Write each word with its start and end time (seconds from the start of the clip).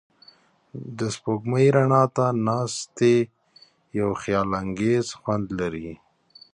د 0.97 0.99
سپوږمۍ 1.15 1.67
رڼا 1.75 2.03
ته 2.15 2.25
ناستې 2.47 3.13
یو 3.99 4.09
خیالانګیز 4.21 5.07
خوند 5.19 5.47
لري. 5.59 5.89